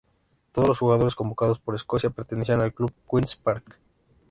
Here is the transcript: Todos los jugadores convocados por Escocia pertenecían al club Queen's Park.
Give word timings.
Todos 0.51 0.67
los 0.67 0.79
jugadores 0.79 1.13
convocados 1.13 1.59
por 1.59 1.75
Escocia 1.75 2.09
pertenecían 2.09 2.59
al 2.59 2.73
club 2.73 2.91
Queen's 3.07 3.35
Park. 3.35 3.77